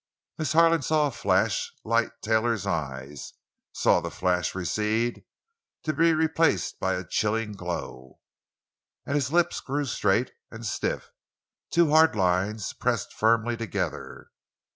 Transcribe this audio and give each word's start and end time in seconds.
Miss 0.39 0.53
Harlan 0.53 0.81
saw 0.81 1.05
a 1.05 1.11
flash 1.11 1.71
light 1.83 2.09
Taylor's 2.23 2.65
eyes; 2.65 3.33
saw 3.71 3.99
the 4.01 4.09
flash 4.09 4.55
recede, 4.55 5.23
to 5.83 5.93
be 5.93 6.15
replaced 6.15 6.79
by 6.79 6.95
a 6.95 7.05
chilling 7.05 7.51
glow. 7.51 8.17
And 9.05 9.13
his 9.13 9.31
lips 9.31 9.59
grew 9.61 9.85
straight 9.85 10.31
and 10.49 10.65
stiff—two 10.65 11.91
hard 11.91 12.15
lines 12.15 12.73
pressed 12.73 13.13
firmly 13.13 13.55
together. 13.55 14.31